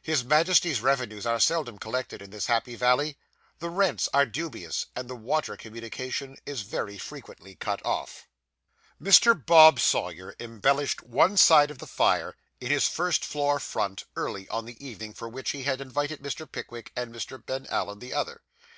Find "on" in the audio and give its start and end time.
14.48-14.64